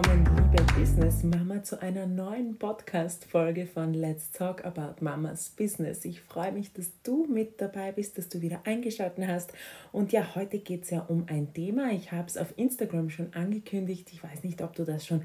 willkommen, 0.00 0.24
liebe 0.52 0.62
Business 0.74 1.24
Mama, 1.24 1.60
zu 1.64 1.82
einer 1.82 2.06
neuen 2.06 2.56
Podcast-Folge 2.56 3.66
von 3.66 3.94
Let's 3.94 4.30
Talk 4.30 4.64
About 4.64 5.02
Mamas 5.02 5.48
Business. 5.48 6.04
Ich 6.04 6.20
freue 6.20 6.52
mich, 6.52 6.72
dass 6.72 6.92
du 7.02 7.26
mit 7.26 7.60
dabei 7.60 7.90
bist, 7.90 8.16
dass 8.16 8.28
du 8.28 8.40
wieder 8.40 8.60
eingeschaltet 8.64 9.26
hast. 9.26 9.52
Und 9.90 10.12
ja, 10.12 10.36
heute 10.36 10.60
geht 10.60 10.84
es 10.84 10.90
ja 10.90 11.00
um 11.00 11.24
ein 11.26 11.52
Thema. 11.52 11.90
Ich 11.90 12.12
habe 12.12 12.28
es 12.28 12.36
auf 12.36 12.54
Instagram 12.56 13.10
schon 13.10 13.34
angekündigt. 13.34 14.10
Ich 14.12 14.22
weiß 14.22 14.44
nicht, 14.44 14.62
ob 14.62 14.76
du 14.76 14.84
das 14.84 15.04
schon 15.04 15.22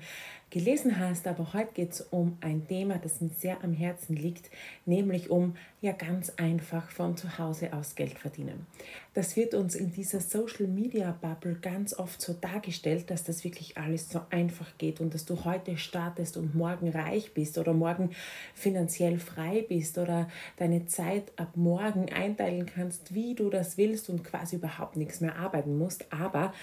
gelesen 0.54 1.00
hast, 1.00 1.26
aber 1.26 1.52
heute 1.54 1.74
geht 1.74 1.94
es 1.94 2.02
um 2.02 2.38
ein 2.40 2.68
Thema, 2.68 3.00
das 3.00 3.22
mir 3.22 3.32
sehr 3.32 3.64
am 3.64 3.74
Herzen 3.74 4.16
liegt, 4.16 4.52
nämlich 4.86 5.32
um 5.32 5.56
ja 5.82 5.94
ganz 5.94 6.30
einfach 6.38 6.92
von 6.92 7.18
zu 7.18 7.40
Hause 7.40 7.74
aus 7.74 7.96
Geld 7.96 8.20
verdienen. 8.20 8.68
Das 9.16 9.36
wird 9.36 9.55
uns 9.55 9.74
in 9.76 9.92
dieser 9.92 10.22
Social 10.22 10.68
Media 10.68 11.18
Bubble 11.20 11.58
ganz 11.60 11.98
oft 11.98 12.22
so 12.22 12.34
dargestellt, 12.34 13.10
dass 13.10 13.24
das 13.24 13.44
wirklich 13.44 13.78
alles 13.78 14.10
so 14.10 14.22
einfach 14.30 14.77
geht 14.77 15.02
und 15.02 15.16
dass 15.16 15.26
du 15.26 15.44
heute 15.44 15.76
startest 15.77 16.38
und 16.38 16.54
morgen 16.54 16.90
reich 16.90 17.34
bist 17.34 17.58
oder 17.58 17.74
morgen 17.74 18.12
finanziell 18.54 19.18
frei 19.18 19.66
bist 19.68 19.98
oder 19.98 20.30
deine 20.58 20.85
Zeit 20.85 21.32
ab 21.35 21.55
morgen 21.55 22.12
einteilen 22.13 22.68
kannst, 22.68 23.16
wie 23.16 23.34
du 23.34 23.49
das 23.49 23.77
willst 23.77 24.08
und 24.10 24.24
quasi 24.24 24.58
überhaupt 24.58 24.98
nichts 24.98 25.20
mehr 25.20 25.35
arbeiten 25.35 25.77
musst. 25.77 26.05
Aber 26.13 26.54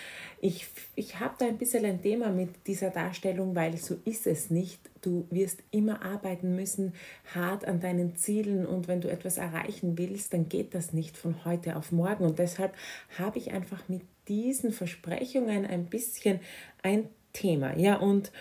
ich, 0.40 0.66
ich 0.94 1.18
habe 1.18 1.34
da 1.38 1.46
ein 1.46 1.58
bisschen 1.58 1.84
ein 1.84 2.00
Thema 2.00 2.30
mit 2.30 2.66
dieser 2.68 2.90
Darstellung, 2.90 3.54
weil 3.56 3.74
so 3.82 3.98
ist 4.04 4.26
es 4.26 4.50
nicht. 4.50 4.80
Du 5.00 5.26
wirst 5.30 5.62
immer 5.70 6.02
arbeiten 6.02 6.54
müssen, 6.54 6.94
hart 7.34 7.64
an 7.64 7.80
deinen 7.80 8.16
Zielen 8.16 8.66
und 8.66 8.88
wenn 8.88 9.00
du 9.00 9.10
etwas 9.10 9.38
erreichen 9.38 9.98
willst, 9.98 10.32
dann 10.32 10.48
geht 10.48 10.74
das 10.74 10.92
nicht 10.92 11.16
von 11.16 11.44
heute 11.44 11.76
auf 11.76 11.92
morgen. 11.92 12.24
Und 12.24 12.38
deshalb 12.38 12.74
habe 13.18 13.38
ich 13.38 13.52
einfach 13.52 13.88
mit 13.88 14.02
diesen 14.28 14.72
Versprechungen 14.72 15.66
ein 15.66 15.86
bisschen 15.86 16.40
ein 16.82 17.08
Thema. 17.32 17.76
Ja, 17.76 17.96
und 17.96 18.32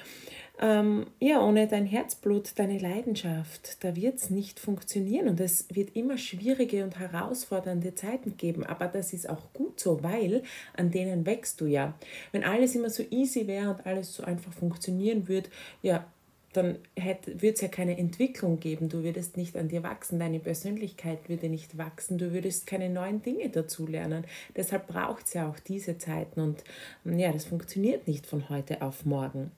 ähm, 0.61 1.07
ja, 1.19 1.41
ohne 1.41 1.67
dein 1.67 1.85
Herzblut, 1.85 2.51
deine 2.57 2.77
Leidenschaft, 2.79 3.83
da 3.83 3.95
wird 3.95 4.17
es 4.17 4.29
nicht 4.29 4.59
funktionieren 4.59 5.29
und 5.29 5.39
es 5.39 5.73
wird 5.73 5.95
immer 5.95 6.17
schwierige 6.17 6.83
und 6.83 6.99
herausfordernde 6.99 7.95
Zeiten 7.95 8.35
geben, 8.35 8.65
aber 8.65 8.87
das 8.87 9.13
ist 9.13 9.29
auch 9.29 9.53
gut 9.53 9.79
so, 9.79 10.03
weil 10.03 10.43
an 10.75 10.91
denen 10.91 11.25
wächst 11.25 11.61
du 11.61 11.65
ja. 11.65 11.93
Wenn 12.33 12.43
alles 12.43 12.75
immer 12.75 12.89
so 12.89 13.03
easy 13.09 13.47
wäre 13.47 13.69
und 13.69 13.85
alles 13.85 14.13
so 14.13 14.23
einfach 14.23 14.51
funktionieren 14.51 15.29
würde, 15.29 15.49
ja, 15.81 16.05
dann 16.53 16.79
würde 16.95 17.53
es 17.53 17.61
ja 17.61 17.67
keine 17.67 17.97
Entwicklung 17.97 18.59
geben. 18.59 18.89
Du 18.89 19.03
würdest 19.03 19.37
nicht 19.37 19.55
an 19.55 19.67
dir 19.67 19.83
wachsen, 19.83 20.19
deine 20.19 20.39
Persönlichkeit 20.39 21.29
würde 21.29 21.47
nicht 21.47 21.77
wachsen, 21.77 22.17
du 22.17 22.33
würdest 22.33 22.65
keine 22.65 22.89
neuen 22.89 23.21
Dinge 23.21 23.49
dazulernen. 23.49 24.25
Deshalb 24.55 24.87
braucht 24.87 25.27
es 25.27 25.33
ja 25.33 25.47
auch 25.47 25.59
diese 25.59 25.97
Zeiten 25.99 26.41
und 26.41 26.63
ja, 27.05 27.31
das 27.31 27.45
funktioniert 27.45 28.07
nicht 28.07 28.25
von 28.25 28.49
heute 28.49 28.81
auf 28.81 29.05
morgen. 29.05 29.51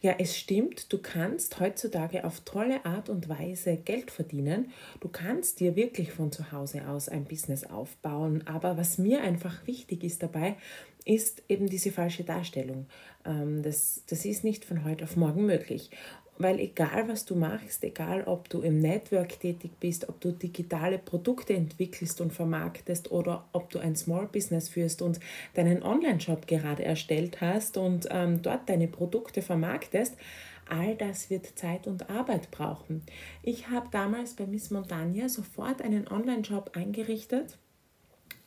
Ja, 0.00 0.14
es 0.18 0.36
stimmt, 0.36 0.92
du 0.92 0.98
kannst 0.98 1.58
heutzutage 1.58 2.24
auf 2.24 2.40
tolle 2.40 2.84
Art 2.84 3.08
und 3.08 3.28
Weise 3.28 3.76
Geld 3.76 4.12
verdienen. 4.12 4.70
Du 5.00 5.08
kannst 5.08 5.58
dir 5.58 5.74
wirklich 5.74 6.12
von 6.12 6.30
zu 6.30 6.52
Hause 6.52 6.88
aus 6.88 7.08
ein 7.08 7.24
Business 7.24 7.64
aufbauen. 7.64 8.46
Aber 8.46 8.76
was 8.76 8.98
mir 8.98 9.22
einfach 9.22 9.66
wichtig 9.66 10.04
ist 10.04 10.22
dabei, 10.22 10.56
ist 11.04 11.42
eben 11.48 11.68
diese 11.68 11.90
falsche 11.90 12.22
Darstellung. 12.22 12.86
Ähm, 13.24 13.62
das, 13.62 14.04
das 14.06 14.24
ist 14.24 14.44
nicht 14.44 14.64
von 14.64 14.84
heute 14.84 15.04
auf 15.04 15.16
morgen 15.16 15.46
möglich. 15.46 15.90
Weil 16.38 16.60
egal 16.60 17.08
was 17.08 17.24
du 17.24 17.34
machst, 17.34 17.82
egal 17.82 18.22
ob 18.24 18.48
du 18.48 18.60
im 18.60 18.78
Network 18.78 19.40
tätig 19.40 19.72
bist, 19.80 20.08
ob 20.08 20.20
du 20.20 20.30
digitale 20.30 20.98
Produkte 20.98 21.52
entwickelst 21.54 22.20
und 22.20 22.32
vermarktest 22.32 23.10
oder 23.10 23.48
ob 23.52 23.70
du 23.70 23.80
ein 23.80 23.96
Small 23.96 24.28
Business 24.28 24.68
führst 24.68 25.02
und 25.02 25.18
deinen 25.54 25.82
Online-Shop 25.82 26.46
gerade 26.46 26.84
erstellt 26.84 27.40
hast 27.40 27.76
und 27.76 28.06
ähm, 28.10 28.40
dort 28.40 28.68
deine 28.68 28.86
Produkte 28.86 29.42
vermarktest, 29.42 30.16
all 30.68 30.94
das 30.94 31.28
wird 31.28 31.58
Zeit 31.58 31.86
und 31.86 32.08
Arbeit 32.08 32.50
brauchen. 32.50 33.02
Ich 33.42 33.68
habe 33.68 33.88
damals 33.90 34.34
bei 34.34 34.46
Miss 34.46 34.70
Montagna 34.70 35.28
sofort 35.28 35.82
einen 35.82 36.06
Online-Shop 36.06 36.70
eingerichtet 36.74 37.58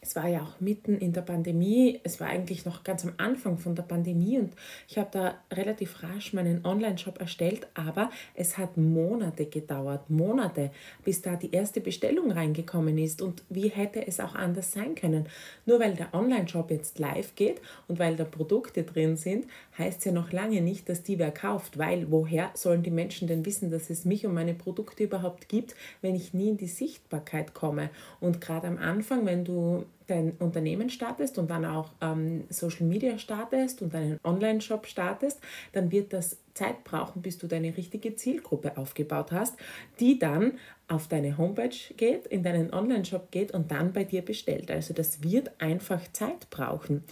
es 0.03 0.16
war 0.16 0.28
ja 0.28 0.41
auch 0.41 0.59
mitten 0.59 0.97
in 0.97 1.13
der 1.13 1.22
Pandemie, 1.22 2.00
es 2.03 2.19
war 2.19 2.28
eigentlich 2.28 2.66
noch 2.66 2.84
ganz 2.84 3.06
am 3.06 3.13
Anfang 3.17 3.59
von 3.59 3.75
der 3.75 3.84
Pandemie 3.84 4.39
und 4.39 4.53
ich 4.88 4.97
habe 4.97 5.09
da 5.12 5.35
relativ 5.51 6.01
rasch 6.01 6.34
meinen 6.34 6.66
Online-Shop 6.66 7.19
erstellt, 7.19 7.67
aber 7.75 8.09
es 8.34 8.57
hat 8.57 8.78
Monate 8.78 9.45
gedauert, 9.45 10.09
Monate, 10.09 10.72
bis 11.06 11.22
da 11.22 11.35
die 11.35 11.51
erste 11.51 11.81
Bestellung 11.81 12.31
reingekommen 12.31 12.97
ist 12.97 13.22
und 13.22 13.44
wie 13.50 13.67
hätte 13.67 14.06
es 14.07 14.19
auch 14.19 14.34
anders 14.34 14.72
sein 14.72 14.95
können? 14.95 15.28
Nur 15.67 15.79
weil 15.79 15.94
der 15.94 16.16
Online-Shop 16.16 16.72
jetzt 16.72 16.97
live 16.97 17.35
geht 17.35 17.61
und 17.88 18.00
weil 18.00 18.16
da 18.16 18.23
Produkte 18.23 18.81
drin 18.81 19.17
sind, 19.17 19.45
heißt 19.78 20.00
es 20.00 20.06
ja 20.06 20.11
noch 20.11 20.31
lange 20.31 20.61
nicht, 20.61 20.90
dass 20.90 21.03
die 21.03 21.19
wer 21.19 21.31
kauft, 21.31 21.78
weil 21.78 22.09
woher 22.09 22.50
sollen 22.56 22.81
die 22.81 22.90
Menschen 22.90 23.28
denn 23.28 23.45
wissen, 23.45 23.69
dass 23.69 23.91
es 23.91 24.03
mich 24.03 24.25
und 24.25 24.34
meine 24.34 24.56
Produkte 24.56 25.03
überhaupt 25.03 25.47
gibt, 25.47 25.75
wenn 26.01 26.16
ich 26.16 26.34
nie 26.34 26.50
in 26.50 26.57
die 26.57 26.67
Sichtbarkeit 26.67 27.53
komme? 27.53 27.91
Und 28.19 28.41
gerade 28.41 28.66
am 28.66 28.79
Anfang, 28.79 29.28
wenn 29.28 29.45
du 29.45 29.85
dein 30.07 30.31
Unternehmen 30.40 30.90
startest 30.90 31.38
und 31.38 31.50
dann 31.50 31.66
auch 31.66 31.91
ähm, 32.02 32.44
Social 32.50 32.85
Media 32.85 33.18
startest 33.18 33.81
und 33.81 33.96
einen 33.96 34.19
Online-Shop 34.24 34.85
startest, 34.85 35.40
dann 35.72 35.91
wird 35.91 36.12
das 36.13 36.38
Zeit 36.53 36.84
brauchen, 36.84 37.22
bis 37.22 37.38
du 37.38 37.47
deine 37.47 37.75
richtige 37.78 38.16
Zielgruppe 38.16 38.78
aufgebaut 38.78 39.31
hast, 39.31 39.56
die 40.00 40.19
dann 40.19 40.53
auf 40.88 41.07
deine 41.07 41.38
Homepage 41.38 41.78
geht, 41.96 42.28
in 42.28 42.44
deinen 42.44 42.74
Online-Shop 42.74 43.31
geht 43.31 43.53
und 43.53 43.72
dann 43.72 43.94
bei 43.94 44.03
dir 44.03 44.22
bestellt. 44.22 44.69
Also 44.69 44.94
das 44.94 45.24
wird 45.24 45.52
einfach 45.59 46.02
Zeit 46.12 46.50
brauchen. 46.50 47.03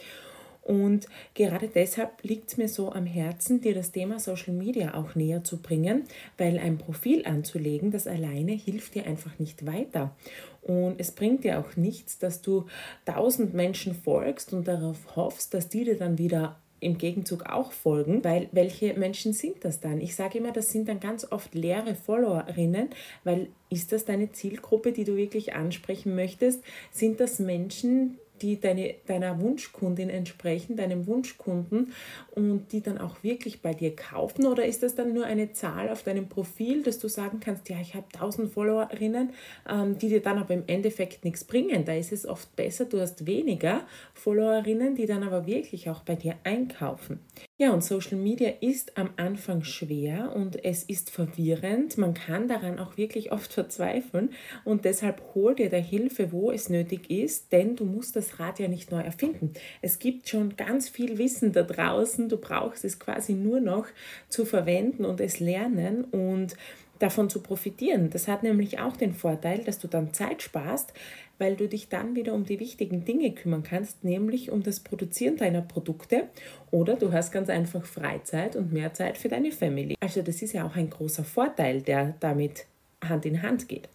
Und 0.62 1.08
gerade 1.34 1.68
deshalb 1.68 2.24
liegt 2.24 2.50
es 2.50 2.58
mir 2.58 2.70
so 2.70 2.92
am 2.92 3.06
Herzen, 3.06 3.62
dir 3.62 3.74
das 3.74 3.92
Thema 3.92 4.20
Social 4.20 4.54
Media 4.54 4.94
auch 4.94 5.16
näher 5.16 5.44
zu 5.44 5.58
bringen, 5.58 6.04
weil 6.38 6.60
ein 6.60 6.78
Profil 6.78 7.26
anzulegen, 7.26 7.92
das 7.92 8.06
alleine 8.06 8.52
hilft 8.52 8.96
dir 8.96 9.08
einfach 9.08 9.40
nicht 9.40 9.66
weiter. 9.66 10.16
Und 10.62 11.00
es 11.00 11.12
bringt 11.12 11.44
dir 11.44 11.60
auch 11.60 11.76
nichts, 11.76 12.20
dass 12.20 12.42
du 12.42 12.66
tausend 13.06 13.54
Menschen 13.54 13.96
folgst 13.96 14.54
und 14.54 14.68
darauf 14.68 15.16
hoffst, 15.16 15.54
dass 15.54 15.70
die 15.70 15.86
dir 15.86 15.98
dann 15.98 16.18
wieder 16.18 16.58
im 16.80 16.98
Gegenzug 16.98 17.46
auch 17.46 17.72
folgen, 17.72 18.24
weil 18.24 18.48
welche 18.52 18.94
Menschen 18.94 19.34
sind 19.34 19.66
das 19.66 19.80
dann? 19.80 20.00
Ich 20.00 20.16
sage 20.16 20.38
immer, 20.38 20.52
das 20.52 20.70
sind 20.70 20.88
dann 20.88 21.00
ganz 21.00 21.30
oft 21.30 21.54
leere 21.54 21.96
Followerinnen, 21.96 22.90
weil 23.24 23.48
ist 23.70 23.92
das 23.92 24.06
deine 24.06 24.32
Zielgruppe, 24.32 24.92
die 24.92 25.04
du 25.04 25.16
wirklich 25.16 25.54
ansprechen 25.54 26.16
möchtest? 26.16 26.64
Sind 26.92 27.20
das 27.20 27.40
Menschen, 27.40 28.18
die 28.42 28.60
deine, 28.60 28.96
deiner 29.08 29.40
Wunschkundin 29.42 30.10
entsprechen, 30.10 30.76
deinem 30.76 31.08
Wunschkunden 31.08 31.94
und 32.32 32.72
die 32.72 32.82
dann 32.82 32.98
auch 32.98 33.24
wirklich 33.24 33.62
bei 33.62 33.74
dir 33.74 33.96
kaufen? 33.96 34.46
Oder 34.46 34.66
ist 34.66 34.84
das 34.84 34.96
dann 34.96 35.14
nur 35.14 35.26
eine 35.26 35.54
Zahl 35.54 35.90
auf 35.90 36.04
deinem 36.04 36.30
Profil, 36.30 36.84
dass 36.84 37.00
du 37.00 37.08
sagen 37.08 37.40
kannst, 37.40 37.70
ja, 37.70 37.78
ich 37.82 37.96
habe 37.96 38.08
1000 38.14 38.52
Followerinnen, 38.52 39.32
ähm, 39.70 39.98
die 39.98 40.10
dir 40.10 40.22
dann 40.22 40.38
aber 40.38 40.54
im 40.54 40.64
Endeffekt 40.68 41.26
nichts 41.26 41.44
bringen? 41.44 41.86
Da 41.86 41.94
ist 41.94 42.12
es 42.12 42.26
oft 42.26 42.56
besser, 42.56 42.86
du 42.86 43.00
hast 43.00 43.26
weniger 43.26 43.82
Followerinnen, 44.14 44.96
die 44.96 45.06
dann 45.06 45.24
aber 45.24 45.46
wirklich 45.46 45.90
auch 45.90 46.02
bei 46.02 46.16
dir 46.16 46.36
einkaufen. 46.44 47.20
Ja, 47.62 47.74
und 47.74 47.84
Social 47.84 48.18
Media 48.18 48.54
ist 48.62 48.98
am 48.98 49.10
Anfang 49.18 49.66
schwer 49.66 50.34
und 50.34 50.64
es 50.64 50.84
ist 50.84 51.10
verwirrend. 51.10 51.98
Man 51.98 52.14
kann 52.14 52.48
daran 52.48 52.80
auch 52.80 52.96
wirklich 52.96 53.34
oft 53.34 53.52
verzweifeln 53.52 54.30
und 54.64 54.86
deshalb 54.86 55.22
hol 55.36 55.56
dir 55.56 55.70
da 55.70 55.76
Hilfe, 55.76 56.32
wo 56.32 56.52
es 56.52 56.70
nötig 56.70 57.12
ist, 57.12 57.52
denn 57.52 57.76
du 57.76 57.84
musst 57.84 58.16
das 58.16 58.40
Rad 58.40 58.60
ja 58.60 58.70
nicht 58.70 58.92
neu 58.92 59.02
erfinden. 59.02 59.52
Es 59.82 60.00
gibt 60.00 60.30
schon 60.30 60.56
ganz 60.56 60.88
viel 60.88 61.18
Wissen 61.18 61.52
da 61.52 61.64
draußen. 61.64 62.30
Du 62.30 62.38
brauchst 62.38 62.86
es 62.86 62.98
quasi 62.98 63.34
nur 63.34 63.60
noch 63.60 63.88
zu 64.30 64.46
verwenden 64.46 65.04
und 65.04 65.20
es 65.20 65.42
lernen 65.42 66.06
und 66.06 66.56
davon 67.00 67.30
zu 67.30 67.42
profitieren. 67.42 68.10
Das 68.10 68.28
hat 68.28 68.44
nämlich 68.44 68.80
auch 68.80 68.96
den 68.96 69.14
Vorteil, 69.14 69.64
dass 69.64 69.80
du 69.80 69.88
dann 69.88 70.14
Zeit 70.14 70.42
sparst, 70.42 70.94
weil 71.38 71.56
du 71.56 71.68
dich 71.68 71.90
dann 71.90 72.16
wieder 72.16 72.34
um 72.34 72.46
die 72.46 72.60
wichtigen 72.60 73.06
Dinge 73.06 73.32
kümmern 73.32 73.64
kannst, 73.64 74.04
nämlich 74.04 74.52
um 74.52 74.62
das 74.62 74.82
Produzieren 74.82 75.38
deiner 75.38 75.62
Produkte 75.62 76.28
oder 76.70 76.96
du 76.96 77.12
hast 77.12 77.32
ganz 77.32 77.50
einfach 77.50 77.86
Freizeit 77.86 78.56
und 78.56 78.74
mehr 78.74 78.94
Zeit 78.94 79.18
für 79.18 79.30
deine 79.30 79.52
Family. 79.52 79.96
Also 80.02 80.22
das 80.22 80.42
ist 80.42 80.54
ja 80.54 80.66
auch 80.66 80.76
ein 80.76 80.90
großer 80.90 81.24
Vorteil, 81.24 81.82
der 81.82 82.16
damit 82.20 82.66
Hand 83.04 83.26
in 83.26 83.42
Hand 83.42 83.70
geht. 83.70 83.88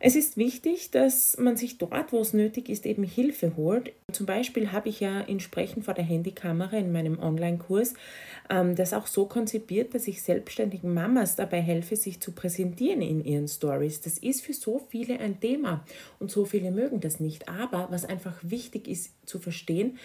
Es 0.00 0.14
ist 0.14 0.36
wichtig, 0.36 0.92
dass 0.92 1.36
man 1.38 1.56
sich 1.56 1.78
dort, 1.78 2.12
wo 2.12 2.20
es 2.20 2.32
nötig 2.32 2.68
ist, 2.68 2.86
eben 2.86 3.02
Hilfe 3.02 3.56
holt. 3.56 3.92
Zum 4.12 4.26
Beispiel 4.26 4.70
habe 4.70 4.88
ich 4.88 5.00
ja 5.00 5.20
in 5.22 5.40
Sprechen 5.40 5.82
vor 5.82 5.94
der 5.94 6.04
Handykamera 6.04 6.76
in 6.76 6.92
meinem 6.92 7.18
Online-Kurs 7.18 7.94
ähm, 8.48 8.76
das 8.76 8.92
auch 8.92 9.08
so 9.08 9.26
konzipiert, 9.26 9.94
dass 9.94 10.06
ich 10.06 10.22
selbstständigen 10.22 10.94
Mamas 10.94 11.34
dabei 11.34 11.60
helfe, 11.60 11.96
sich 11.96 12.20
zu 12.20 12.30
präsentieren 12.30 13.02
in 13.02 13.24
ihren 13.24 13.48
Stories. 13.48 14.00
Das 14.00 14.18
ist 14.18 14.42
für 14.42 14.54
so 14.54 14.78
viele 14.88 15.18
ein 15.18 15.40
Thema 15.40 15.84
und 16.20 16.30
so 16.30 16.44
viele 16.44 16.70
mögen 16.70 17.00
das 17.00 17.18
nicht. 17.18 17.48
Aber 17.48 17.88
was 17.90 18.04
einfach 18.04 18.36
wichtig 18.42 18.86
ist 18.86 19.14
zu 19.26 19.40
verstehen, 19.40 19.98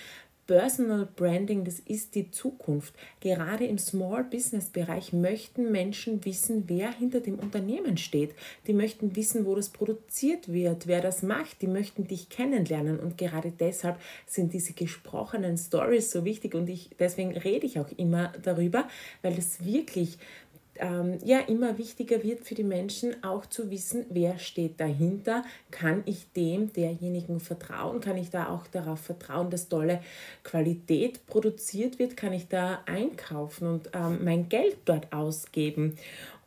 Personal 0.45 1.07
Branding, 1.15 1.63
das 1.63 1.79
ist 1.79 2.15
die 2.15 2.29
Zukunft. 2.29 2.93
Gerade 3.21 3.65
im 3.65 3.77
Small 3.77 4.25
Business 4.25 4.69
Bereich 4.69 5.13
möchten 5.13 5.71
Menschen 5.71 6.25
wissen, 6.25 6.65
wer 6.67 6.91
hinter 6.91 7.21
dem 7.21 7.39
Unternehmen 7.39 7.97
steht. 7.97 8.35
Die 8.67 8.73
möchten 8.73 9.15
wissen, 9.15 9.45
wo 9.45 9.55
das 9.55 9.69
produziert 9.69 10.51
wird, 10.51 10.87
wer 10.87 11.01
das 11.01 11.23
macht. 11.23 11.61
Die 11.61 11.67
möchten 11.67 12.07
dich 12.07 12.29
kennenlernen 12.29 12.99
und 12.99 13.17
gerade 13.17 13.51
deshalb 13.57 13.99
sind 14.25 14.53
diese 14.53 14.73
gesprochenen 14.73 15.57
Stories 15.57 16.11
so 16.11 16.25
wichtig 16.25 16.55
und 16.55 16.67
ich 16.69 16.89
deswegen 16.99 17.37
rede 17.37 17.65
ich 17.65 17.79
auch 17.79 17.91
immer 17.95 18.33
darüber, 18.43 18.87
weil 19.21 19.35
das 19.35 19.63
wirklich 19.63 20.17
ähm, 20.75 21.19
ja 21.23 21.39
immer 21.39 21.77
wichtiger 21.77 22.23
wird 22.23 22.45
für 22.45 22.55
die 22.55 22.63
Menschen 22.63 23.23
auch 23.23 23.45
zu 23.45 23.69
wissen, 23.69 24.05
wer 24.09 24.39
steht 24.39 24.79
dahinter, 24.79 25.43
kann 25.71 26.03
ich 26.05 26.31
dem 26.33 26.73
derjenigen 26.73 27.39
vertrauen, 27.39 27.99
kann 27.99 28.17
ich 28.17 28.29
da 28.29 28.49
auch 28.49 28.67
darauf 28.67 28.99
vertrauen, 28.99 29.49
dass 29.49 29.69
tolle 29.69 30.01
Qualität 30.43 31.25
produziert 31.27 31.99
wird, 31.99 32.17
kann 32.17 32.33
ich 32.33 32.47
da 32.47 32.81
einkaufen 32.85 33.67
und 33.67 33.89
ähm, 33.93 34.23
mein 34.23 34.49
Geld 34.49 34.77
dort 34.85 35.11
ausgeben. 35.13 35.97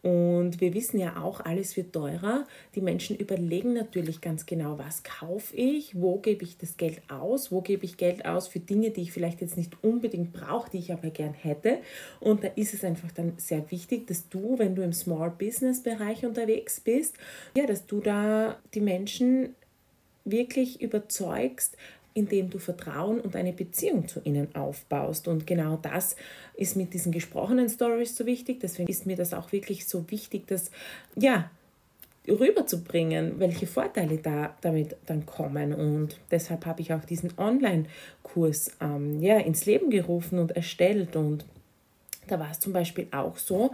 Und 0.06 0.61
wir 0.61 0.73
wissen 0.73 1.00
ja 1.00 1.20
auch, 1.20 1.41
alles 1.41 1.76
wird 1.76 1.93
teurer. 1.93 2.47
Die 2.76 2.81
Menschen 2.81 3.17
überlegen 3.17 3.73
natürlich 3.73 4.20
ganz 4.20 4.47
genau, 4.47 4.79
was 4.79 5.03
kaufe 5.03 5.56
ich, 5.56 6.00
wo 6.00 6.19
gebe 6.19 6.44
ich 6.44 6.56
das 6.56 6.76
Geld 6.76 7.03
aus, 7.08 7.50
wo 7.50 7.61
gebe 7.61 7.85
ich 7.85 7.97
Geld 7.97 8.25
aus 8.25 8.47
für 8.47 8.61
Dinge, 8.61 8.91
die 8.93 9.03
ich 9.03 9.11
vielleicht 9.11 9.41
jetzt 9.41 9.56
nicht 9.56 9.73
unbedingt 9.82 10.32
brauche, 10.32 10.70
die 10.70 10.79
ich 10.79 10.93
aber 10.93 11.11
gern 11.11 11.35
hätte. 11.35 11.79
Und 12.20 12.44
da 12.44 12.49
ist 12.55 12.73
es 12.73 12.85
einfach 12.85 13.11
dann 13.11 13.32
sehr 13.38 13.69
wichtig, 13.73 14.06
dass 14.06 14.29
du, 14.29 14.61
wenn 14.61 14.76
du 14.76 14.82
im 14.82 14.93
Small 14.93 15.31
Business 15.37 15.82
Bereich 15.82 16.25
unterwegs 16.25 16.79
bist, 16.79 17.17
ja, 17.56 17.67
dass 17.67 17.87
du 17.87 17.99
da 17.99 18.61
die 18.75 18.82
Menschen 18.82 19.56
wirklich 20.25 20.82
überzeugst, 20.82 21.76
indem 22.17 22.49
du 22.49 22.59
Vertrauen 22.59 23.21
und 23.21 23.37
eine 23.37 23.53
Beziehung 23.53 24.09
zu 24.09 24.21
ihnen 24.25 24.55
aufbaust. 24.55 25.29
Und 25.29 25.47
genau 25.47 25.79
das 25.83 26.17
ist 26.55 26.75
mit 26.75 26.95
diesen 26.95 27.13
gesprochenen 27.13 27.69
Stories 27.69 28.17
so 28.17 28.25
wichtig. 28.25 28.61
Deswegen 28.61 28.89
ist 28.89 29.07
mir 29.07 29.17
das 29.17 29.35
auch 29.35 29.53
wirklich 29.53 29.87
so 29.87 30.11
wichtig, 30.11 30.47
das 30.47 30.71
ja 31.15 31.51
rüberzubringen, 32.27 33.39
welche 33.39 33.67
Vorteile 33.67 34.17
da 34.17 34.57
damit 34.63 34.97
dann 35.05 35.27
kommen. 35.27 35.75
Und 35.75 36.19
deshalb 36.31 36.65
habe 36.65 36.81
ich 36.81 36.93
auch 36.95 37.05
diesen 37.05 37.33
Online-Kurs 37.37 38.73
ähm, 38.81 39.21
ja, 39.21 39.39
ins 39.39 39.67
Leben 39.67 39.91
gerufen 39.91 40.39
und 40.39 40.53
erstellt. 40.53 41.17
Und 41.17 41.45
da 42.29 42.41
war 42.41 42.51
es 42.51 42.61
zum 42.61 42.73
Beispiel 42.73 43.09
auch 43.13 43.37
so, 43.37 43.73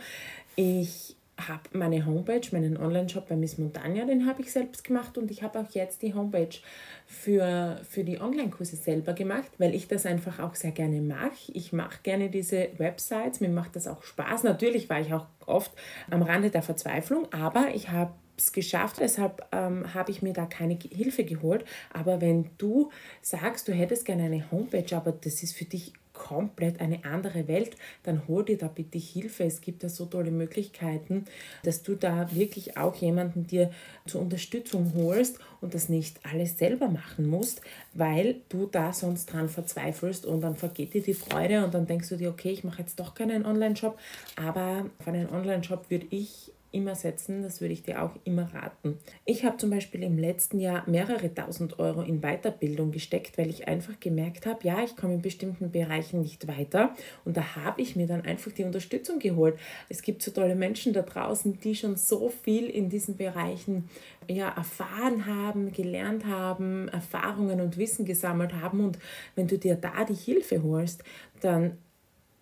ich 0.56 1.14
habe 1.38 1.62
meine 1.72 2.04
Homepage, 2.06 2.42
meinen 2.52 2.76
Online-Shop 2.76 3.28
bei 3.28 3.36
Miss 3.36 3.58
Montagna, 3.58 4.04
den 4.04 4.26
habe 4.26 4.42
ich 4.42 4.52
selbst 4.52 4.84
gemacht 4.84 5.16
und 5.18 5.30
ich 5.30 5.42
habe 5.42 5.60
auch 5.60 5.70
jetzt 5.70 6.02
die 6.02 6.14
Homepage 6.14 6.58
für, 7.06 7.80
für 7.88 8.04
die 8.04 8.20
Online-Kurse 8.20 8.76
selber 8.76 9.12
gemacht, 9.12 9.50
weil 9.58 9.74
ich 9.74 9.88
das 9.88 10.06
einfach 10.06 10.38
auch 10.38 10.54
sehr 10.54 10.72
gerne 10.72 11.00
mache. 11.00 11.52
Ich 11.52 11.72
mache 11.72 11.98
gerne 12.02 12.30
diese 12.30 12.68
Websites, 12.78 13.40
mir 13.40 13.48
macht 13.48 13.76
das 13.76 13.88
auch 13.88 14.02
Spaß. 14.02 14.44
Natürlich 14.44 14.88
war 14.88 15.00
ich 15.00 15.12
auch 15.12 15.26
oft 15.46 15.72
am 16.10 16.22
Rande 16.22 16.50
der 16.50 16.62
Verzweiflung, 16.62 17.26
aber 17.32 17.68
ich 17.74 17.90
habe 17.90 18.12
es 18.36 18.52
geschafft, 18.52 18.96
deshalb 19.00 19.46
ähm, 19.52 19.94
habe 19.94 20.10
ich 20.10 20.22
mir 20.22 20.32
da 20.32 20.46
keine 20.46 20.74
Hilfe 20.74 21.24
geholt. 21.24 21.64
Aber 21.92 22.20
wenn 22.20 22.50
du 22.58 22.90
sagst, 23.20 23.68
du 23.68 23.72
hättest 23.72 24.04
gerne 24.04 24.24
eine 24.24 24.50
Homepage, 24.50 24.96
aber 24.96 25.12
das 25.12 25.42
ist 25.42 25.56
für 25.56 25.64
dich 25.64 25.92
komplett 26.22 26.80
eine 26.80 27.04
andere 27.04 27.48
Welt, 27.48 27.76
dann 28.04 28.28
hol 28.28 28.44
dir 28.44 28.56
da 28.56 28.68
bitte 28.68 28.96
Hilfe. 28.96 29.42
Es 29.42 29.60
gibt 29.60 29.82
da 29.82 29.88
so 29.88 30.06
tolle 30.06 30.30
Möglichkeiten, 30.30 31.24
dass 31.64 31.82
du 31.82 31.96
da 31.96 32.32
wirklich 32.32 32.76
auch 32.76 32.94
jemanden 32.94 33.48
dir 33.48 33.72
zur 34.06 34.20
Unterstützung 34.20 34.92
holst 34.94 35.40
und 35.60 35.74
das 35.74 35.88
nicht 35.88 36.20
alles 36.24 36.58
selber 36.58 36.88
machen 36.88 37.26
musst, 37.26 37.60
weil 37.92 38.36
du 38.50 38.66
da 38.66 38.92
sonst 38.92 39.32
dran 39.32 39.48
verzweifelst 39.48 40.24
und 40.24 40.42
dann 40.42 40.54
vergeht 40.54 40.94
dir 40.94 41.02
die 41.02 41.14
Freude 41.14 41.64
und 41.64 41.74
dann 41.74 41.86
denkst 41.86 42.10
du 42.10 42.16
dir, 42.16 42.30
okay, 42.30 42.52
ich 42.52 42.62
mache 42.62 42.82
jetzt 42.82 43.00
doch 43.00 43.16
keinen 43.16 43.44
Online-Shop, 43.44 43.98
aber 44.36 44.86
auf 45.00 45.08
einen 45.08 45.28
Online-Shop 45.28 45.90
würde 45.90 46.06
ich 46.10 46.52
immer 46.72 46.94
setzen. 46.94 47.42
Das 47.42 47.60
würde 47.60 47.74
ich 47.74 47.82
dir 47.82 48.02
auch 48.02 48.12
immer 48.24 48.52
raten. 48.52 48.98
Ich 49.24 49.44
habe 49.44 49.56
zum 49.58 49.70
Beispiel 49.70 50.02
im 50.02 50.18
letzten 50.18 50.58
Jahr 50.58 50.88
mehrere 50.88 51.32
tausend 51.32 51.78
Euro 51.78 52.02
in 52.02 52.20
Weiterbildung 52.20 52.90
gesteckt, 52.90 53.38
weil 53.38 53.48
ich 53.48 53.68
einfach 53.68 54.00
gemerkt 54.00 54.46
habe, 54.46 54.66
ja, 54.66 54.82
ich 54.82 54.96
komme 54.96 55.14
in 55.14 55.22
bestimmten 55.22 55.70
Bereichen 55.70 56.22
nicht 56.22 56.48
weiter. 56.48 56.94
Und 57.24 57.36
da 57.36 57.56
habe 57.56 57.82
ich 57.82 57.96
mir 57.96 58.06
dann 58.06 58.22
einfach 58.22 58.52
die 58.52 58.64
Unterstützung 58.64 59.18
geholt. 59.18 59.58
Es 59.88 60.02
gibt 60.02 60.22
so 60.22 60.30
tolle 60.30 60.54
Menschen 60.54 60.92
da 60.92 61.02
draußen, 61.02 61.60
die 61.60 61.74
schon 61.74 61.96
so 61.96 62.28
viel 62.28 62.68
in 62.68 62.88
diesen 62.88 63.16
Bereichen 63.16 63.88
ja, 64.28 64.48
erfahren 64.48 65.26
haben, 65.26 65.72
gelernt 65.72 66.26
haben, 66.26 66.88
Erfahrungen 66.88 67.60
und 67.60 67.76
Wissen 67.76 68.04
gesammelt 68.04 68.54
haben. 68.54 68.80
Und 68.80 68.98
wenn 69.34 69.46
du 69.46 69.58
dir 69.58 69.76
da 69.76 70.04
die 70.04 70.14
Hilfe 70.14 70.62
holst, 70.62 71.04
dann 71.40 71.78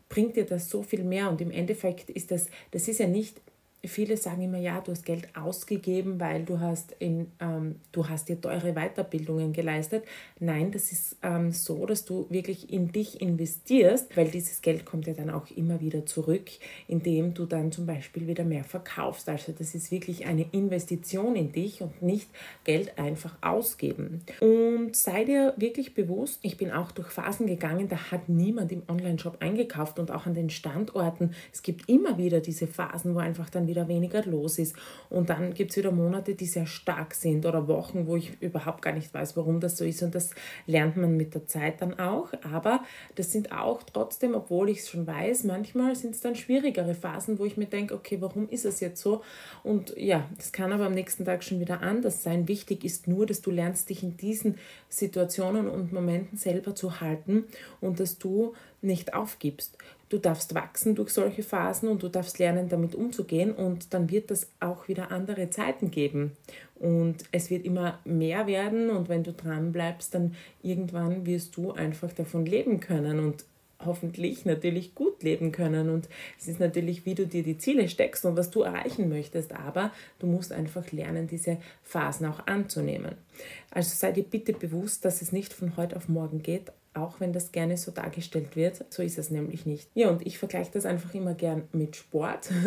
bringt 0.09 0.37
dir 0.37 0.45
das 0.45 0.69
so 0.69 0.83
viel 0.83 1.05
mehr 1.05 1.31
und 1.31 1.41
im 1.41 1.51
Endeffekt 1.51 2.11
ist 2.11 2.31
das, 2.31 2.49
das 2.73 2.89
ist 2.89 2.99
ja 2.99 3.07
nicht 3.07 3.41
viele 3.85 4.17
sagen 4.17 4.43
immer, 4.43 4.59
ja, 4.59 4.81
du 4.81 4.93
hast 4.93 5.05
Geld 5.05 5.29
ausgegeben, 5.35 6.21
weil 6.21 6.45
du 6.45 6.61
hast, 6.61 6.93
in, 6.99 7.29
ähm, 7.41 7.77
du 7.93 8.09
hast 8.09 8.29
dir 8.29 8.41
teure 8.41 8.75
Weiterbildungen 8.75 9.53
geleistet. 9.53 10.05
Nein, 10.39 10.71
das 10.71 10.93
ist 10.93 11.17
ähm, 11.23 11.53
so, 11.53 11.87
dass 11.87 12.05
du 12.05 12.27
wirklich 12.29 12.73
in 12.73 12.93
dich 12.93 13.21
investierst, 13.21 14.17
weil 14.17 14.29
dieses 14.29 14.61
Geld 14.61 14.85
kommt 14.85 15.07
ja 15.07 15.15
dann 15.15 15.31
auch 15.31 15.51
immer 15.51 15.81
wieder 15.81 16.05
zurück, 16.05 16.51
indem 16.89 17.33
du 17.35 17.47
dann 17.47 17.73
zum 17.73 17.87
Beispiel 17.87 18.27
wieder 18.27 18.45
mehr 18.45 18.65
verkaufst. 18.65 19.29
Also 19.29 19.53
das 19.53 19.75
ist 19.75 19.91
wirklich 19.91 20.27
eine 20.27 20.47
Investition 20.53 21.37
in 21.37 21.53
dich 21.53 21.81
und 21.81 22.03
nicht 22.03 22.29
Geld 22.65 22.99
einfach 22.99 23.37
ausgeben. 23.41 24.23
Und 24.41 24.95
sei 24.95 25.25
dir 25.25 25.55
wirklich 25.57 25.95
bewusst, 25.95 26.41
ich 26.43 26.57
bin 26.57 26.71
auch 26.71 26.93
durch 26.93 27.09
Phasen 27.09 27.47
gegangen, 27.47 27.89
da 27.89 28.11
hat 28.11 28.29
niemand 28.29 28.73
im 28.73 28.83
Online-Shop 28.89 29.39
eingekauft 29.41 29.99
und 29.99 30.11
auch 30.11 30.27
an 30.27 30.35
den 30.35 30.51
Standorten. 30.51 31.35
Es 31.53 31.63
gibt 31.63 31.89
immer 31.89 32.19
wieder 32.19 32.41
diese 32.41 32.67
Phasen, 32.67 33.15
wo 33.15 33.19
einfach 33.19 33.49
dann 33.49 33.70
wieder 33.71 33.89
weniger 33.89 34.25
los 34.27 34.59
ist. 34.59 34.77
Und 35.09 35.31
dann 35.31 35.55
gibt 35.55 35.71
es 35.71 35.77
wieder 35.79 35.93
Monate, 35.93 36.35
die 36.35 36.47
sehr 36.47 36.67
stark 36.67 37.15
sind 37.15 37.47
oder 37.47 37.67
Wochen, 37.69 38.07
wo 38.07 38.17
ich 38.17 38.41
überhaupt 38.41 38.83
gar 38.83 38.93
nicht 38.93 39.15
weiß, 39.15 39.37
warum 39.37 39.61
das 39.61 39.79
so 39.79 39.85
ist. 39.85 40.03
Und 40.03 40.15
das 40.15 40.31
lernt 40.67 40.97
man 40.97 41.17
mit 41.17 41.35
der 41.35 41.47
Zeit 41.47 41.81
dann 41.81 41.99
auch. 41.99 42.33
Aber 42.43 42.85
das 43.15 43.33
sind 43.33 43.53
auch 43.53 43.83
trotzdem, 43.83 44.35
obwohl 44.35 44.69
ich 44.69 44.81
es 44.81 44.91
schon 44.91 45.07
weiß, 45.07 45.45
manchmal 45.45 45.95
sind 45.97 46.15
es 46.15 46.21
dann 46.21 46.35
schwierigere 46.35 46.95
Phasen, 46.95 47.39
wo 47.39 47.45
ich 47.45 47.57
mir 47.57 47.67
denke, 47.67 47.95
okay, 47.95 48.19
warum 48.21 48.49
ist 48.49 48.65
es 48.65 48.81
jetzt 48.81 49.01
so? 49.01 49.23
Und 49.63 49.95
ja, 49.97 50.29
das 50.37 50.53
kann 50.53 50.73
aber 50.73 50.87
am 50.87 50.95
nächsten 50.95 51.25
Tag 51.25 51.43
schon 51.45 51.61
wieder 51.61 51.81
anders 51.81 52.23
sein. 52.23 52.49
Wichtig 52.49 52.85
ist 52.85 53.09
nur, 53.09 53.27
dass 53.27 53.41
du 53.41 53.51
lernst, 53.51 53.89
dich 53.89 54.03
in 54.03 54.17
diesen 54.17 54.57
Situationen 54.89 55.69
und 55.69 55.93
Momenten 55.93 56.37
selber 56.37 56.75
zu 56.75 57.01
halten 57.01 57.45
und 57.81 58.01
dass 58.01 58.19
du 58.19 58.55
nicht 58.83 59.15
aufgibst. 59.15 59.77
Du 60.09 60.19
darfst 60.19 60.55
wachsen 60.55 60.97
durch 60.97 61.11
solche 61.11 61.45
Phasen 61.45 61.89
und 61.89 62.03
du 62.03 62.09
darfst 62.09 62.39
lernen, 62.39 62.69
damit 62.69 62.97
umzugehen 62.97 63.53
und 63.53 63.95
dann 63.95 64.11
wird 64.11 64.31
es 64.33 64.49
auch 64.59 64.89
wieder 64.89 65.13
andere 65.13 65.51
Zeiten 65.51 65.91
geben. 65.91 66.33
Und 66.81 67.25
es 67.31 67.49
wird 67.51 67.65
immer 67.65 68.01
mehr 68.05 68.47
werden 68.47 68.91
und 68.91 69.09
wenn 69.09 69.23
du 69.23 69.33
dran 69.33 69.71
bleibst, 69.71 70.15
dann 70.15 70.35
irgendwann 70.63 71.27
wirst 71.27 71.57
du 71.57 71.73
einfach 71.73 72.13
davon 72.13 72.45
leben 72.45 72.81
können 72.81 73.21
und 73.21 73.45
hoffentlich 73.85 74.45
natürlich 74.45 74.95
gut 74.95 75.23
leben 75.23 75.53
können. 75.53 75.91
Und 75.91 76.09
es 76.39 76.49
ist 76.49 76.61
natürlich, 76.61 77.07
wie 77.07 77.15
du 77.15 77.27
dir 77.27 77.43
die 77.43 77.59
Ziele 77.59 77.89
steckst 77.89 78.25
und 78.25 78.37
was 78.37 78.51
du 78.51 78.63
erreichen 78.63 79.09
möchtest, 79.09 79.53
aber 79.53 79.93
du 80.19 80.27
musst 80.27 80.53
einfach 80.53 80.91
lernen, 80.93 81.29
diese 81.29 81.59
Phasen 81.83 82.27
auch 82.27 82.47
anzunehmen. 82.47 83.15
Also 83.71 83.95
sei 83.95 84.13
dir 84.13 84.25
bitte 84.25 84.53
bewusst, 84.53 85.05
dass 85.05 85.23
es 85.23 85.33
nicht 85.33 85.53
von 85.53 85.77
heute 85.77 85.97
auf 85.97 86.09
morgen 86.09 86.43
geht, 86.43 86.73
auch 86.95 87.21
wenn 87.21 87.33
das 87.33 87.53
gerne 87.53 87.77
so 87.77 87.91
dargestellt 87.91 88.57
wird. 88.57 88.85
So 88.91 89.03
ist 89.03 89.19
es 89.19 89.31
nämlich 89.31 89.67
nicht. 89.67 89.89
Ja, 89.95 90.11
und 90.11 90.27
ich 90.27 90.39
vergleiche 90.39 90.71
das 90.73 90.87
einfach 90.87 91.15
immer 91.15 91.35
gern 91.35 91.69
mit 91.73 91.97
Sport. 91.97 92.51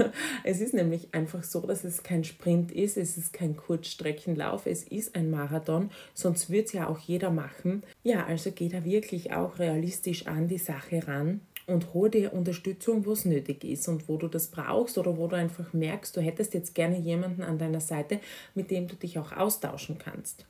Es 0.43 0.61
ist 0.61 0.73
nämlich 0.73 1.13
einfach 1.13 1.43
so, 1.43 1.61
dass 1.61 1.83
es 1.83 2.03
kein 2.03 2.23
Sprint 2.23 2.71
ist, 2.71 2.97
es 2.97 3.17
ist 3.17 3.33
kein 3.33 3.55
Kurzstreckenlauf, 3.55 4.65
es 4.65 4.83
ist 4.83 5.15
ein 5.15 5.29
Marathon, 5.29 5.89
sonst 6.13 6.49
würde 6.49 6.65
es 6.65 6.73
ja 6.73 6.87
auch 6.87 6.99
jeder 6.99 7.31
machen. 7.31 7.83
Ja, 8.03 8.25
also 8.25 8.51
geh 8.51 8.69
da 8.69 8.83
wirklich 8.83 9.33
auch 9.33 9.59
realistisch 9.59 10.27
an 10.27 10.47
die 10.47 10.57
Sache 10.57 11.07
ran 11.07 11.41
und 11.65 11.93
hol 11.93 12.09
dir 12.09 12.33
Unterstützung, 12.33 13.05
wo 13.05 13.13
es 13.13 13.25
nötig 13.25 13.63
ist 13.63 13.87
und 13.87 14.07
wo 14.09 14.17
du 14.17 14.27
das 14.27 14.47
brauchst 14.47 14.97
oder 14.97 15.17
wo 15.17 15.27
du 15.27 15.35
einfach 15.35 15.73
merkst, 15.73 16.15
du 16.15 16.21
hättest 16.21 16.53
jetzt 16.53 16.75
gerne 16.75 16.99
jemanden 16.99 17.41
an 17.41 17.57
deiner 17.57 17.81
Seite, 17.81 18.19
mit 18.53 18.71
dem 18.71 18.87
du 18.87 18.95
dich 18.95 19.17
auch 19.17 19.31
austauschen 19.31 19.97
kannst. 19.97 20.45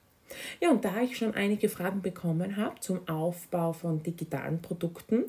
Ja, 0.61 0.71
und 0.71 0.85
da 0.85 1.01
ich 1.01 1.17
schon 1.17 1.33
einige 1.33 1.69
Fragen 1.69 2.01
bekommen 2.01 2.57
habe 2.57 2.79
zum 2.79 3.07
Aufbau 3.07 3.73
von 3.73 4.03
digitalen 4.03 4.61
Produkten, 4.61 5.25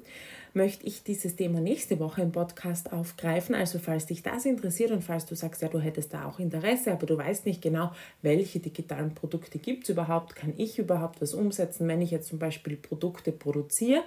möchte 0.54 0.87
ich 0.87 1.02
dieses 1.02 1.37
Thema 1.37 1.61
nächste 1.61 1.99
Woche 1.99 2.23
im 2.23 2.32
Podcast 2.32 2.92
aufgreifen. 2.92 3.54
Also 3.54 3.78
falls 3.78 4.06
dich 4.06 4.23
das 4.23 4.46
interessiert 4.46 4.92
und 4.92 5.02
falls 5.02 5.26
du 5.26 5.34
sagst, 5.34 5.62
ja, 5.62 5.68
du 5.68 5.80
hättest 5.80 6.14
da 6.14 6.26
auch 6.26 6.38
Interesse, 6.38 6.92
aber 6.92 7.06
du 7.06 7.18
weißt 7.18 7.44
nicht 7.46 7.61
genau, 7.61 7.92
welche 8.23 8.61
digitalen 8.61 9.14
Produkte 9.14 9.58
gibt 9.58 9.84
es 9.84 9.90
überhaupt, 9.90 10.37
kann 10.37 10.54
ich 10.56 10.78
überhaupt 10.78 11.20
was 11.20 11.34
umsetzen, 11.34 11.88
wenn 11.88 12.00
ich 12.00 12.11
jetzt 12.11 12.28
zum 12.28 12.38
Beispiel 12.38 12.76
Produkte 12.76 13.32
produziere. 13.32 14.02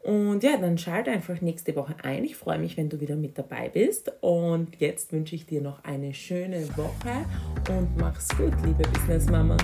Und 0.00 0.42
ja, 0.42 0.56
dann 0.56 0.78
schalte 0.78 1.10
einfach 1.10 1.40
nächste 1.40 1.74
Woche 1.76 1.96
ein. 2.02 2.24
Ich 2.24 2.36
freue 2.36 2.58
mich, 2.58 2.76
wenn 2.76 2.88
du 2.88 3.00
wieder 3.00 3.16
mit 3.16 3.36
dabei 3.36 3.68
bist. 3.68 4.12
Und 4.20 4.80
jetzt 4.80 5.12
wünsche 5.12 5.34
ich 5.34 5.44
dir 5.44 5.60
noch 5.60 5.84
eine 5.84 6.14
schöne 6.14 6.66
Woche 6.76 7.26
und 7.68 7.96
mach's 7.98 8.28
gut, 8.36 8.54
liebe 8.64 8.88
Business 8.88 9.26
Mama. 9.26 9.56